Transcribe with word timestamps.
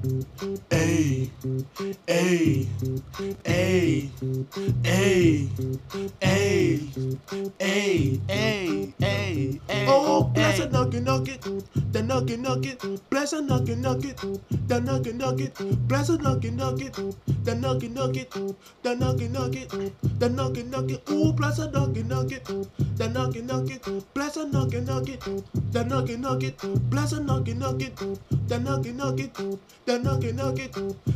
Hey, 0.00 1.28
hey, 1.50 1.74
hey, 2.06 2.68
hey, 3.44 4.08
hey, 4.84 5.48
hey, 7.58 8.20
hey, 8.28 8.92
hey. 9.66 9.86
Oh, 9.88 10.22
bless 10.22 10.60
a 10.60 10.68
nugget, 10.68 11.02
nugget, 11.02 11.42
the 11.92 12.00
nugget, 12.00 12.38
nugget. 12.38 13.10
Bless 13.10 13.32
a 13.32 13.42
nugget, 13.42 13.78
nugget, 13.78 14.16
the 14.68 14.80
nugget, 14.80 15.16
nugget. 15.16 15.88
Bless 15.88 16.10
a 16.10 16.18
nugget, 16.18 16.54
nugget, 16.54 16.94
the 17.42 17.54
nugget, 17.56 17.90
nugget, 17.90 18.30
the 18.84 18.94
nugget, 18.94 19.32
nugget, 19.32 19.68
the 20.20 20.28
nugget, 20.28 20.70
nugget. 20.70 21.02
Oh, 21.08 21.32
bless 21.32 21.58
a 21.58 21.68
nugget, 21.72 22.06
nugget, 22.06 22.44
the 22.44 23.08
nugget, 23.08 23.44
nugget. 23.44 24.14
Bless 24.14 24.36
a 24.36 24.46
nugget, 24.46 24.86
nugget, 24.86 25.20
the 25.72 25.84
nugget, 25.84 26.20
nugget. 26.20 26.54
Bless 26.88 27.12
a 27.14 27.20
nugget, 27.20 27.56
nugget 27.56 27.98
the 28.48 28.58
nugget 28.58 28.94
nugget, 28.94 29.34
the 29.84 29.98
nugget 29.98 30.34
nugget, 30.34 30.72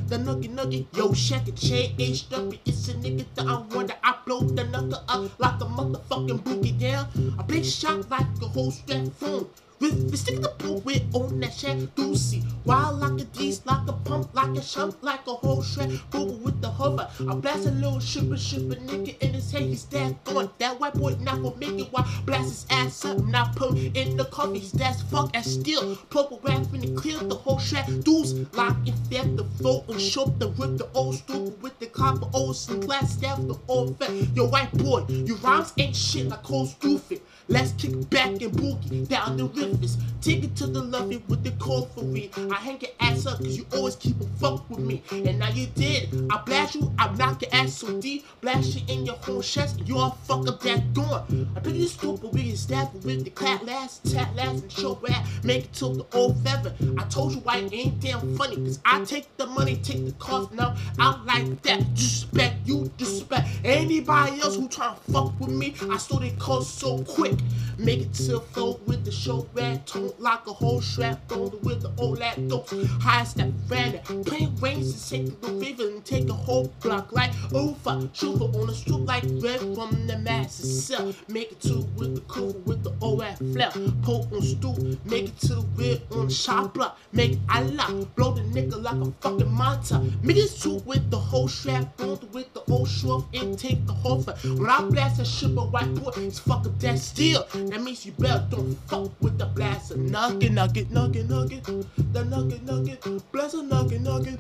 the 0.09 0.19
nugget 0.19 0.51
nugget. 0.51 0.87
Yo, 0.95 1.13
check 1.15 1.49
it, 1.49 1.57
chain 1.57 1.95
HW, 1.97 2.59
it's 2.67 2.89
a 2.89 2.95
nigga 2.95 3.25
that 3.35 3.47
I 3.47 3.63
wanna 3.75 3.97
blow 4.27 4.41
the 4.41 4.65
nugget 4.65 5.01
up 5.09 5.41
like 5.41 5.61
a 5.61 5.65
motherfucking 5.65 6.41
boogie 6.45 6.79
down. 6.79 7.07
I 7.39 7.43
play 7.43 7.63
shot 7.63 8.11
like 8.11 8.27
a 8.43 8.47
whole 8.47 8.71
strap 8.71 9.07
phone. 9.19 9.49
With 9.83 10.13
the 10.13 10.17
stick 10.17 10.39
of 10.47 10.57
the 10.59 10.75
with 10.75 11.03
on 11.13 11.41
that 11.41 11.53
shit 11.53 11.93
doozy. 11.97 12.45
Wild 12.65 13.01
like 13.01 13.21
a 13.21 13.25
D's, 13.25 13.67
like 13.67 13.89
a 13.89 13.93
pump, 13.93 14.33
like 14.33 14.51
a 14.51 14.61
shump, 14.61 14.95
like 15.03 15.27
a 15.27 15.33
whole 15.33 15.61
shred. 15.61 15.91
Boogle 16.13 16.39
with 16.39 16.61
the 16.63 16.71
hover. 16.71 17.11
I 17.29 17.35
blast 17.35 17.67
a 17.67 17.73
little 17.73 17.99
shipper, 17.99 18.37
shipper 18.37 18.77
nigga 18.77 19.19
in 19.19 19.35
his 19.35 19.51
head. 19.51 19.63
He's 19.63 19.85
that 19.87 20.23
going. 20.23 20.51
That 20.59 20.79
white 20.79 20.95
boy 20.95 21.17
not 21.19 21.43
gonna 21.43 21.57
make 21.57 21.81
it. 21.81 21.89
Why 21.91 22.09
blast 22.25 22.45
his 22.45 22.67
ass 22.71 23.05
up? 23.05 23.25
Not 23.25 23.57
put 23.57 23.77
in 23.77 24.17
the 24.17 24.27
coffee. 24.27 24.61
He's 24.61 24.71
that's 24.71 25.03
fuck 25.03 25.35
as 25.35 25.53
steel. 25.53 25.97
Purple 26.11 26.39
rap 26.45 26.73
and 26.73 26.97
clear 26.97 27.19
the 27.19 27.35
whole 27.35 27.59
shred. 27.59 28.05
Dudes 28.05 28.31
in 28.35 28.47
fact 28.47 28.87
the 29.13 29.45
float 29.59 29.89
and 29.89 30.01
show 30.01 30.27
the 30.39 30.49
rip 30.51 30.79
the 30.79 30.89
old 30.95 31.17
stupid 31.17 31.61
with 31.61 31.79
the 31.79 31.87
copper 31.87 32.29
old 32.33 32.57
glass 32.81 33.13
staff 33.13 33.39
the 33.39 33.59
old 33.69 33.99
fat. 33.99 34.11
Yo, 34.35 34.47
white 34.47 34.73
boy, 34.73 35.05
your 35.09 35.37
rhymes 35.39 35.73
ain't 35.77 35.95
shit 35.95 36.29
like 36.29 36.43
Cole 36.43 36.67
Stupid. 36.67 37.21
Let's 37.49 37.73
kick 37.73 38.09
back 38.11 38.29
and 38.29 38.53
boogie 38.53 39.09
down 39.09 39.37
the 39.37 39.47
rivers. 39.47 39.97
Take 40.21 40.45
it 40.45 40.55
to 40.57 40.67
the 40.67 40.81
lovey 40.81 41.23
with 41.29 41.43
the 41.43 41.51
call 41.53 41.87
for 41.87 42.05
me. 42.05 42.31
I 42.37 42.55
hang 42.55 42.81
your 42.81 42.91
ass 43.01 43.27
up 43.27 43.39
cause 43.39 43.57
you 43.57 43.67
always 43.75 43.97
keep 43.97 44.21
a 44.21 44.27
fuck 44.39 44.69
with 44.71 44.79
me. 44.79 45.03
And 45.11 45.39
now 45.41 45.51
you 45.51 45.67
did. 45.75 46.09
I 46.31 46.39
blast 46.39 46.77
you, 46.77 46.93
I 46.99 47.13
knock 47.17 47.43
your 47.43 47.53
ass 47.53 47.75
so 47.75 48.01
deep. 48.01 48.25
Blast 48.41 48.77
you 48.77 48.95
in 48.95 49.05
your 49.05 49.17
whole 49.17 49.43
chest, 49.43 49.81
you 49.85 49.99
all 49.99 50.13
fuck 50.23 50.47
up 50.47 50.61
that 50.61 50.93
door. 50.95 51.25
I 51.57 51.61
bet 51.61 51.75
you 51.75 51.89
stupid 51.89 52.33
we 52.33 52.49
can 52.49 52.57
stab 52.57 52.93
with 53.05 53.25
the 53.25 53.31
clap 53.31 53.65
last, 53.65 54.11
tap 54.13 54.35
last, 54.37 54.63
and 54.63 54.73
show 54.73 54.99
rap. 55.03 55.27
Make 55.43 55.65
it 55.65 55.73
till 55.73 55.95
the 55.95 56.07
old 56.17 56.39
feather. 56.45 56.73
I 56.99 57.05
told 57.05 57.35
you 57.35 57.43
I 57.47 57.59
ain't 57.73 58.01
damn 58.01 58.37
funny 58.37 58.57
cause 58.57 58.79
I 58.85 59.03
take 59.05 59.37
the 59.37 59.47
money, 59.47 59.77
take 59.77 60.05
the 60.07 60.13
cost 60.13 60.53
now. 60.53 60.77
I'm 60.99 61.27
like 61.27 61.61
that. 61.63 61.95
Disrespect 61.95 62.57
you, 62.65 62.91
disrespect 62.97 63.49
anybody 63.65 64.41
else 64.41 64.57
who 64.57 64.69
try 64.69 64.95
to 64.95 65.13
fuck 65.13 65.39
with 65.41 65.51
me. 65.51 65.75
I 65.91 65.97
stole 65.97 66.21
their 66.21 66.31
cost 66.39 66.79
so 66.79 67.03
quick. 67.03 67.35
Make 67.79 68.01
it 68.01 68.15
to 68.15 68.23
the 68.23 68.41
flow 68.41 68.81
with 68.87 69.05
the 69.05 69.11
show 69.11 69.47
red 69.55 69.87
tone 69.87 70.13
like 70.19 70.47
a 70.47 70.53
whole 70.53 70.81
strap 70.81 71.33
on 71.33 71.51
with 71.63 71.83
the 71.83 71.93
old 71.99 72.19
lap 72.19 72.39
dope. 72.49 72.69
High 73.01 73.25
step 73.25 73.51
random. 73.69 74.25
Plain 74.25 74.57
range 74.61 74.93
to 74.93 75.11
take 75.11 75.41
the 75.41 75.53
river 75.53 75.89
and 75.89 76.05
take 76.05 76.29
a 76.29 76.33
whole 76.33 76.73
block 76.81 77.13
like 77.13 77.33
over. 77.53 78.09
Shooter 78.13 78.45
on 78.45 78.67
the 78.67 78.75
street 78.75 79.01
like 79.01 79.25
red 79.43 79.61
from 79.75 80.07
the 80.07 80.19
masses. 80.19 80.87
Cell. 80.87 81.15
Make 81.29 81.53
it 81.53 81.61
to 81.63 81.79
with 81.97 82.15
the 82.15 82.21
cool 82.23 82.53
with 82.67 82.83
the 82.85 82.93
old 83.01 83.21
rap 83.21 83.39
flap. 83.39 83.75
Poke 84.03 84.31
on 84.33 84.43
stoop. 84.43 84.79
Make 85.05 85.29
it 85.29 85.39
to 85.41 85.55
the 85.55 85.67
red 85.77 86.03
on 86.13 86.29
the 86.29 86.35
shop 86.35 86.75
block. 86.75 86.99
Make 87.13 87.39
Allah 87.49 88.07
blow 88.17 88.33
the 88.33 88.43
nigga 88.43 88.81
like 88.83 88.97
a 88.97 89.11
fucking 89.21 89.51
monster. 89.51 90.01
Make 90.23 90.37
it 90.37 90.51
to 90.61 90.75
with 90.87 91.11
the 91.11 91.19
whole 91.19 91.49
strap 91.49 92.01
on 92.01 92.19
with 92.33 92.52
the 92.73 92.79
old 92.79 92.89
short 92.89 93.25
and 93.35 93.59
take 93.59 93.87
the 93.87 93.93
whole 93.93 94.23
fat. 94.23 94.43
When 94.45 94.69
I 94.69 94.81
blast 94.83 95.21
a 95.21 95.25
ship 95.25 95.57
of 95.59 95.73
white 95.73 95.95
boy, 95.95 96.11
it's 96.17 96.39
fucking 96.39 96.75
that 96.79 96.99
steel. 96.99 97.47
That 97.53 97.83
means 97.83 98.07
you 98.07 98.13
better 98.13 98.47
don't 98.51 98.75
fuck 98.89 99.11
with 99.21 99.39
the 99.39 99.47
blaster. 99.47 99.97
Nugget, 99.97 100.53
nugget, 100.53 100.91
nugget, 100.91 101.29
nugget. 101.29 101.65
The 102.13 102.25
nugget, 102.25 102.63
nugget. 102.65 103.33
Bless 103.33 103.55
a 103.55 103.63
nugget, 103.63 104.01
nugget. 104.01 104.39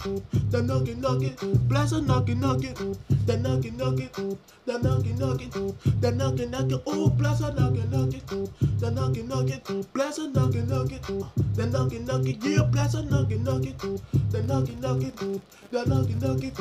The 0.50 0.62
nugget, 0.62 0.98
nugget. 0.98 1.68
Bless 1.68 1.92
a 1.92 2.00
nugget, 2.00 2.38
nugget. 2.38 2.76
The 3.26 3.36
nugget, 3.36 3.74
nugget. 3.74 4.12
The 4.64 4.78
nugget, 4.78 5.18
nugget. 5.18 5.52
The 6.00 6.10
nugget, 6.10 6.50
nugget. 6.50 6.82
Oh, 6.86 7.10
bless 7.10 7.40
a 7.40 7.52
nugget, 7.52 7.90
nugget. 7.90 8.22
Nugget, 9.02 9.28
nugget. 9.28 9.92
Bless 9.92 10.18
a 10.18 10.28
nugget, 10.28 10.68
nugget. 10.68 11.02
The 11.56 11.66
nugget, 11.66 12.06
nugget. 12.06 12.36
Yeah, 12.44 12.62
bless 12.70 12.94
a 12.94 13.02
nugget, 13.02 13.40
nugget. 13.40 13.76
The 14.30 14.42
nugget, 14.44 14.80
nugget. 14.80 15.16
The 15.72 15.84
nugget, 15.86 16.20
nugget. 16.22 16.54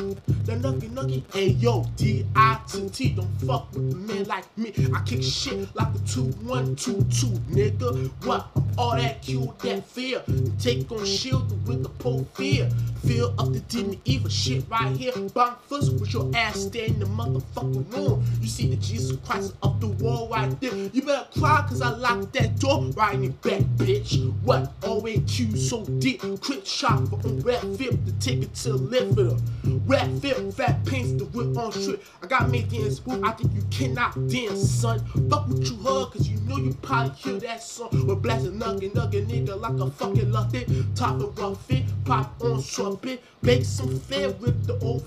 The 0.46 0.56
nugget, 0.56 0.91
nugget. 0.91 1.24
Hey, 1.34 1.50
yo, 1.50 1.85
D-I-T-T. 1.97 3.09
Don't 3.16 3.41
fuck 3.41 3.72
with 3.74 3.94
a 3.94 3.96
man 3.96 4.24
like 4.24 4.46
me. 4.57 4.74
I 4.91 5.03
kick 5.06 5.22
shit 5.22 5.69
like 5.75 5.94
a 5.94 6.00
two 6.00 6.31
one 6.41 6.75
two 6.75 7.03
two, 7.12 7.28
nigga. 7.53 8.09
What? 8.25 8.47
All 8.78 8.96
that 8.96 9.22
cute, 9.22 9.58
that 9.59 9.86
fear. 9.86 10.22
Take 10.59 10.92
on 10.92 11.06
shield 11.06 11.68
with 11.68 11.84
the 11.84 11.90
pole 11.90 12.28
fear. 12.34 12.70
Feel 13.06 13.34
up 13.40 13.52
the 13.52 13.59
demon 13.62 14.00
evil 14.06 14.30
shit 14.30 14.64
right 14.70 14.96
here. 14.96 15.12
Bomb 15.34 15.56
first 15.68 15.94
with 15.94 16.14
your 16.14 16.30
ass 16.36 16.62
stay 16.62 16.88
in 16.88 17.00
the 17.00 17.06
motherfucking 17.06 17.92
room. 17.94 18.24
You 18.42 18.48
see 18.48 18.70
the 18.70 18.76
Jesus 18.76 19.18
Christ 19.26 19.54
up 19.64 19.80
the 19.80 19.88
wall 19.88 20.30
right 20.30 20.59
there. 20.62 20.74
You 20.74 21.02
better 21.02 21.28
cry 21.38 21.66
cause 21.68 21.82
I 21.82 21.90
locked 21.90 22.34
that 22.34 22.59
door 22.59 22.84
right 22.96 23.16
in 23.16 23.22
the 23.22 23.30
back, 23.30 23.62
bitch. 23.78 24.32
What? 24.44 24.72
Always 24.84 25.22
Q 25.28 25.58
so 25.58 25.84
deep. 25.86 26.22
Quick 26.42 26.66
shot 26.66 27.08
for 27.08 27.16
on 27.28 27.40
rap 27.42 27.62
flip 27.62 28.06
to 28.06 28.12
take 28.20 28.44
it 28.44 28.53
to 28.56 28.74
the 28.74 28.78
left 28.78 29.18
of. 29.18 29.90
Rap 29.90 30.08
flip, 30.20 30.53
fat 30.53 30.86
paints 30.86 31.14
the 31.14 31.26
whip 31.26 31.58
on 31.58 31.72
shit. 31.72 32.02
I 32.22 32.28
got 32.28 32.50
me 32.50 32.64
dance 32.64 32.98
spook. 32.98 33.26
I 33.26 33.32
think 33.32 33.53
you 33.53 33.64
cannot 33.72 34.14
dance, 34.28 34.70
son. 34.70 35.00
Fuck 35.30 35.48
what 35.48 35.59
you 35.59 35.78
heard 35.78 36.12
cause 36.12 36.28
you 36.28 36.40
know 36.42 36.58
you 36.58 36.74
probably 36.82 37.16
hear 37.16 37.40
that 37.40 37.64
song. 37.64 37.90
We're 38.08 38.16
blasting 38.16 38.61
nugget, 38.62 38.94
nugget, 38.96 39.28
nigga 39.28 39.60
like 39.60 39.80
a 39.80 39.90
fucking 39.90 40.32
lucky. 40.32 40.66
Top 40.96 41.20
of 41.20 41.38
rough 41.38 41.72
it, 41.72 41.84
pop 42.06 42.30
on 42.42 42.62
trumpet. 42.64 43.22
Make 43.42 43.66
some 43.66 44.00
fair 44.00 44.30
with 44.30 44.68
the 44.68 44.78
old. 44.86 45.04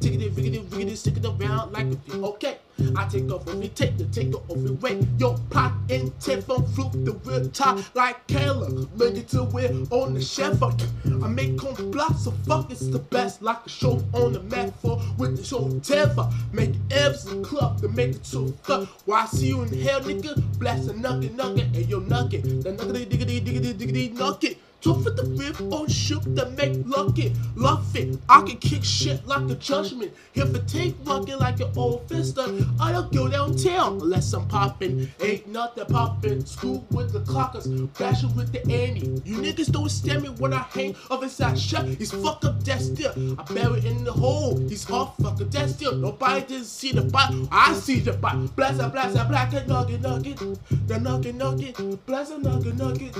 Take 0.00 0.20
it, 0.20 0.36
rig 0.36 0.54
it, 0.54 0.62
rig 0.70 0.96
stick 0.96 1.16
it 1.16 1.24
around 1.24 1.72
like 1.72 1.86
a. 2.12 2.24
Okay. 2.32 2.58
I 2.96 3.06
take 3.08 3.30
off 3.30 3.46
every 3.48 3.68
take 3.68 3.96
the 3.96 4.04
take 4.06 4.34
off 4.34 4.50
every 4.50 4.72
way. 4.72 5.06
Yo, 5.18 5.36
pop 5.50 5.72
in 5.88 6.12
tip 6.20 6.48
on 6.50 6.66
fluke 6.68 6.92
the 6.92 7.12
real 7.24 7.48
top 7.50 7.78
like 7.94 8.26
Kayla. 8.26 8.88
Make 8.98 9.16
it 9.16 9.28
to 9.28 9.44
where 9.44 9.70
on 9.90 10.14
the 10.14 10.20
chef. 10.20 10.62
I 10.62 11.28
make 11.28 11.58
con 11.58 11.90
block, 11.90 12.16
so 12.16 12.32
fuck 12.46 12.70
it's 12.70 12.86
the 12.88 12.98
best. 12.98 13.42
Like 13.42 13.66
a 13.66 13.68
show 13.68 14.02
on 14.12 14.32
the 14.32 14.40
mat 14.40 14.74
for 14.80 15.00
with 15.18 15.36
the 15.36 15.44
show 15.44 15.68
Teva. 15.80 16.32
Make 16.52 16.72
Evs 16.88 17.24
the 17.24 17.40
club 17.42 17.80
to 17.80 17.88
make 17.88 18.16
it 18.16 18.24
to 18.24 18.52
fuck. 18.62 18.88
Why 19.06 19.22
I 19.22 19.26
see 19.26 19.48
you 19.48 19.62
in 19.62 19.80
hell, 19.80 20.00
nigga? 20.00 20.42
Blast 20.58 20.88
a 20.88 20.92
nugget, 20.98 21.34
nugget, 21.34 21.76
and 21.76 21.86
yo 21.88 22.00
nugget. 22.00 22.42
The 22.62 22.72
nugget, 22.72 23.08
diggity, 23.08 23.40
diggity, 23.40 23.72
diggity, 23.72 24.08
nugget. 24.10 24.58
Tough 24.84 25.02
with 25.02 25.16
the 25.16 25.24
rip 25.24 25.58
on 25.72 25.88
shook 25.88 26.22
that 26.34 26.52
make 26.58 26.76
lucky. 26.84 27.32
Love 27.56 27.96
it. 27.96 28.18
I 28.28 28.42
can 28.42 28.58
kick 28.58 28.84
shit 28.84 29.26
like 29.26 29.48
a 29.48 29.54
judgment. 29.54 30.12
If 30.34 30.54
it 30.54 30.68
take 30.68 30.94
lucky 31.06 31.34
like 31.34 31.58
an 31.60 31.72
old 31.74 32.06
fister, 32.06 32.68
I 32.78 32.92
don't 32.92 33.10
go 33.10 33.26
downtown 33.26 34.02
unless 34.02 34.34
I'm 34.34 34.46
popping. 34.46 35.10
Ain't 35.22 35.48
nothing 35.48 35.86
popping. 35.86 36.44
School 36.44 36.86
with 36.90 37.14
the 37.14 37.20
clockers, 37.20 37.66
bashing 37.98 38.36
with 38.36 38.52
the 38.52 38.60
Annie. 38.64 39.22
You 39.24 39.38
niggas 39.38 39.72
don't 39.72 39.88
stand 39.88 40.22
me 40.22 40.28
when 40.28 40.52
I 40.52 40.66
hang 40.74 40.94
of 41.08 41.22
inside 41.22 41.58
shut. 41.58 41.86
He's 41.86 42.10
fuck 42.10 42.44
up 42.44 42.62
that 42.64 42.82
still. 42.82 43.14
I 43.38 43.42
bury 43.54 43.86
in 43.86 44.04
the 44.04 44.12
hole. 44.12 44.58
He's 44.68 44.90
off 44.90 45.16
fuck 45.16 45.40
up 45.40 45.50
that 45.50 45.70
still. 45.70 45.96
Nobody 45.96 46.42
didn't 46.42 46.66
see 46.66 46.92
the 46.92 47.04
bite. 47.04 47.32
I 47.50 47.72
see 47.72 48.00
the 48.00 48.12
bite. 48.12 48.54
Blast 48.54 48.82
a 48.82 48.88
blast 48.90 49.16
a 49.16 49.24
black 49.24 49.54
and 49.54 49.66
nugget 49.66 50.02
nugget. 50.02 50.36
The 50.88 51.00
nugget 51.00 51.36
nugget. 51.36 52.04
Blast 52.04 52.32
a 52.32 52.38
nugget 52.38 52.76
nugget. 52.76 53.14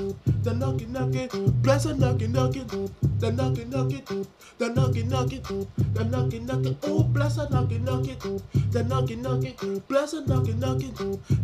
The 0.44 0.52
nugget 0.52 0.90
nugget. 0.90 1.53
Bless 1.62 1.86
a 1.86 1.94
knocking, 1.94 2.32
knocking, 2.32 2.66
the 3.18 3.32
knocking, 3.32 3.70
knocking, 3.70 4.26
the 4.58 4.68
knocking, 4.68 5.08
knocking, 5.08 5.42
the 5.94 6.04
knocking, 6.04 6.46
knocking. 6.46 6.76
Oh, 6.82 7.02
bless 7.02 7.38
a 7.38 7.48
knocking, 7.48 7.84
knocking, 7.84 8.42
the 8.70 8.82
knocking, 8.84 9.22
knocking, 9.22 9.82
bless 9.88 10.12
a 10.12 10.26
knocking, 10.26 10.58
knocking, 10.60 10.92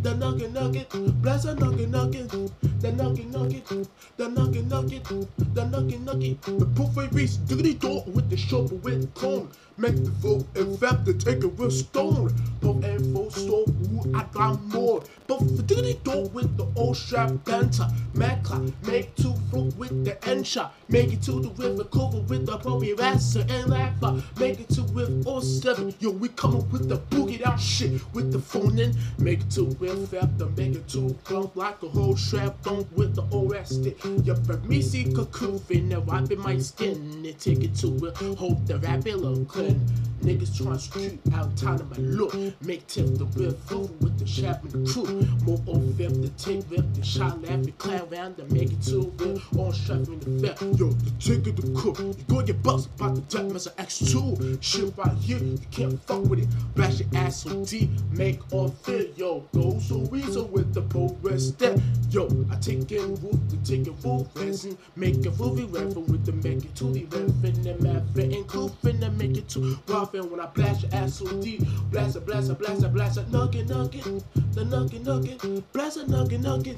the 0.01 0.15
knocking, 0.15 0.53
knocking, 0.53 1.11
bless 1.21 1.45
a 1.45 1.55
knocking, 1.55 1.91
knocking, 1.91 2.27
the 2.27 2.91
knocking, 2.91 3.31
knocking, 3.31 3.87
the 4.17 4.29
knocking, 4.29 4.67
knocking, 4.67 5.27
the 5.53 5.65
knocking, 5.65 6.05
knocking. 6.05 6.39
The 6.45 6.65
proof 6.75 6.97
I 6.97 7.07
reach, 7.07 7.43
diggity 7.47 7.73
door 7.73 8.03
with 8.07 8.29
the 8.29 8.37
shovel 8.37 8.77
with 8.77 9.13
cone. 9.15 9.49
Make 9.77 9.95
the 10.03 10.11
vote 10.11 10.45
and 10.55 10.77
fap 10.77 11.05
the 11.05 11.13
take 11.13 11.43
it 11.43 11.57
with 11.57 11.73
stone. 11.73 12.33
Pump 12.61 12.83
and 12.83 13.13
full 13.13 13.31
soul, 13.31 13.65
ooh, 13.67 14.15
I 14.15 14.23
got 14.31 14.61
more. 14.65 15.01
For 15.41 15.63
diggity 15.63 15.99
door 16.03 16.29
with 16.29 16.55
the 16.55 16.67
old 16.75 16.95
strap 16.95 17.31
banter. 17.45 17.87
Mac 18.13 18.43
clock, 18.43 18.61
make 18.85 19.15
two 19.15 19.33
fruit 19.49 19.75
with 19.75 20.05
the 20.05 20.23
end 20.27 20.45
shot. 20.45 20.75
Make 20.87 21.13
it 21.13 21.23
to 21.23 21.31
the 21.41 21.49
river, 21.49 21.83
cover 21.85 22.19
with 22.19 22.45
the 22.45 22.59
boogie 22.59 22.97
rasser 22.97 23.41
and 23.41 23.71
lapper. 23.71 24.21
Make 24.39 24.59
it 24.59 24.69
to 24.69 24.83
with 24.83 25.23
oh, 25.25 25.31
all 25.31 25.41
seven. 25.41 25.95
Yo, 25.99 26.11
we 26.11 26.29
coming 26.29 26.69
with 26.69 26.87
the 26.89 26.97
boogie 26.97 27.43
down 27.43 27.57
shit 27.57 28.01
with 28.13 28.31
the 28.31 28.37
phone 28.39 28.77
in. 28.77 28.95
Make 29.17 29.41
it 29.41 29.49
to 29.51 29.63
with 29.63 30.13
after 30.13 30.45
make 30.45 30.75
it 30.75 30.87
to 30.89 31.17
bump 31.27 31.55
like 31.55 31.81
a 31.81 31.89
whole 31.89 32.15
strap 32.15 32.61
bump 32.61 32.91
with 32.91 33.15
the 33.15 33.23
old 33.31 33.53
OSD. 33.53 34.25
Yo, 34.25 34.35
for 34.35 34.57
me 34.67 34.81
see 34.81 35.11
cocoon 35.11 35.59
now 35.89 36.01
wiping 36.01 36.39
my 36.39 36.57
skin 36.59 37.23
and 37.25 37.39
take 37.39 37.63
it 37.63 37.75
to 37.77 37.87
it. 38.05 38.37
Hope 38.37 38.63
the 38.67 38.77
rabbit 38.77 39.17
look 39.17 39.47
clean. 39.47 39.81
Niggas 40.21 40.55
trying 40.55 40.77
to 40.77 40.79
shoot 40.79 41.19
out 41.33 41.57
time 41.57 41.79
of 41.79 41.89
my 41.89 41.97
look. 41.97 42.35
Make 42.61 42.85
tip 42.85 43.07
the 43.17 43.25
food 43.65 43.89
with 44.01 44.19
the 44.19 44.25
Chapman 44.25 44.85
crew. 44.85 45.30
More 45.43 45.59
off 45.67 45.97
the 45.97 46.31
take 46.37 46.69
rip 46.69 46.85
the 46.93 47.03
shot 47.03 47.41
laugh 47.41 47.51
and 47.51 47.77
clown 47.77 48.07
round 48.09 48.37
the 48.37 48.45
make 48.53 48.71
it 48.71 48.81
to 48.83 49.11
real. 49.17 49.41
On 49.57 49.73
strap 49.73 50.07
in 50.07 50.19
the 50.19 50.47
fair. 50.47 50.67
Yo, 50.77 50.89
the 50.89 51.11
ticket 51.19 51.55
the 51.57 51.71
cook. 51.79 51.99
You 51.99 52.15
go 52.27 52.41
get 52.41 52.61
bust 52.63 52.89
about 52.95 53.15
the 53.15 53.21
death 53.21 53.67
an 53.67 53.85
X2. 53.85 54.61
Shit 54.61 54.97
right 54.97 55.17
here, 55.17 55.37
you 55.39 55.59
can't 55.71 56.01
fuck 56.05 56.23
with 56.25 56.39
it. 56.39 56.47
Bash 56.75 56.99
your 56.99 57.09
ass 57.15 57.43
so 57.43 57.63
deep, 57.65 57.89
make 58.11 58.39
all 58.53 58.69
fit. 58.69 59.17
Yo, 59.17 59.43
go 59.53 59.79
so 59.79 59.97
weasel 59.97 60.45
with 60.47 60.73
the 60.73 60.81
progress 60.81 61.47
step. 61.47 61.79
Yo, 62.09 62.27
I 62.51 62.55
take 62.55 62.91
in 62.91 63.15
roof 63.15 63.39
take 63.63 63.87
a 63.87 63.91
roof 63.91 64.27
resin. 64.35 64.77
Make 64.95 65.25
a 65.25 65.31
movie 65.31 65.65
reference 65.65 66.09
with 66.09 66.25
the 66.25 66.33
make 66.33 66.65
it 66.65 66.75
to 66.75 66.85
the 66.85 67.07
eleven 67.11 67.67
and 67.67 67.81
math 67.81 68.17
and 68.17 68.47
coop 68.47 68.71
and 68.83 69.17
make 69.17 69.37
it 69.37 69.47
to 69.49 69.77
and 69.91 70.31
when 70.31 70.39
I 70.39 70.45
blast 70.47 70.83
your 70.83 70.93
ass 70.93 71.15
so 71.15 71.25
deep. 71.41 71.61
Blast 71.91 72.15
it, 72.15 72.25
blast 72.25 72.49
it, 72.49 72.59
blast 72.59 72.83
it, 72.83 72.93
blast 72.93 73.17
it, 73.17 73.29
nugget, 73.29 73.69
nugget, 73.69 74.23
the 74.53 74.65
nugget, 74.65 75.05
nugget, 75.05 75.71
blast 75.71 75.97
it, 75.97 76.09
nugget, 76.09 76.41
nugget, 76.41 76.77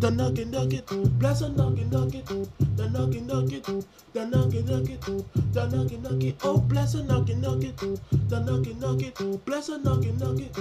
the 0.00 0.10
nugget, 0.10 0.48
nugget, 0.48 1.18
blast 1.18 1.42
it, 1.42 1.56
nugget, 1.56 1.90
nugget, 1.90 2.26
the 2.76 2.88
nugget, 2.90 3.22
nugget, 3.26 3.64
the 4.12 4.26
nugget, 4.26 4.66
nugget, 4.66 5.00
the 5.52 5.66
nugget, 5.68 6.02
nugget, 6.02 6.34
oh 6.44 6.58
bless 6.58 6.94
a 6.94 7.02
nugget, 7.02 7.38
nugget, 7.38 7.76
the 8.28 8.40
nugget, 8.40 8.78
nugget, 8.78 9.44
bless 9.44 9.68
a 9.68 9.78
nugget, 9.78 10.18
nugget, 10.18 10.52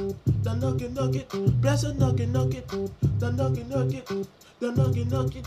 the 0.44 0.54
nugget, 0.56 0.94
nugget, 0.94 1.62
bless 1.62 1.84
a 1.84 1.94
nugget, 1.94 2.30
nugget, 2.30 2.68
the 3.20 3.32
nugget, 3.32 3.68
nugget, 3.70 4.08
the 4.60 4.72
nugget, 4.72 5.08
nugget, 5.12 5.44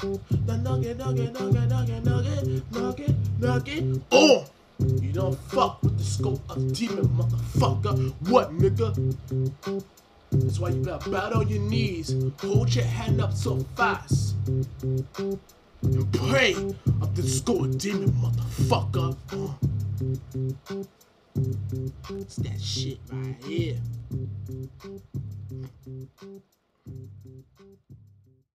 the 0.46 0.56
nugget, 0.56 0.98
nugget, 0.98 1.32
nugget, 1.32 1.68
nugget, 1.68 2.04
nugget, 2.04 2.62
nugget, 2.72 3.14
nugget, 3.40 4.02
oh. 4.12 4.44
You 4.78 5.10
don't 5.10 5.38
fuck 5.48 5.82
with 5.82 5.96
the 5.96 6.04
scope 6.04 6.50
of 6.50 6.70
demon, 6.74 7.08
motherfucker. 7.16 8.12
What, 8.28 8.50
nigga? 8.58 8.92
That's 10.32 10.58
why 10.58 10.70
you 10.70 10.82
better 10.82 11.10
bow 11.10 11.30
on 11.40 11.48
your 11.48 11.62
knees, 11.62 12.14
hold 12.40 12.74
your 12.74 12.84
hand 12.84 13.20
up 13.20 13.32
so 13.32 13.58
fast, 13.76 14.34
and 14.46 15.38
pray 16.12 16.54
up 17.02 17.14
the 17.14 17.22
scope 17.22 17.60
of 17.62 17.78
demon, 17.78 18.10
motherfucker. 18.12 19.16
It's 22.10 22.36
that 22.36 22.60
shit 22.60 22.98
right 23.10 23.44
here. 23.44 23.80